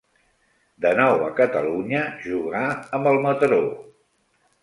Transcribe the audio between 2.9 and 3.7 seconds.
amb el Mataró.